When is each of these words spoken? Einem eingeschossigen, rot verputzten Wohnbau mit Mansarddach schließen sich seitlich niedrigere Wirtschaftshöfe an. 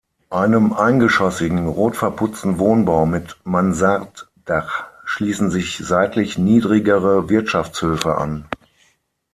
Einem 0.31 0.73
eingeschossigen, 0.73 1.67
rot 1.67 1.95
verputzten 1.95 2.57
Wohnbau 2.57 3.05
mit 3.05 3.37
Mansarddach 3.43 4.85
schließen 5.05 5.51
sich 5.51 5.77
seitlich 5.77 6.39
niedrigere 6.39 7.29
Wirtschaftshöfe 7.29 8.15
an. 8.17 8.45